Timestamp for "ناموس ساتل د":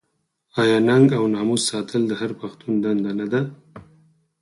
1.35-2.11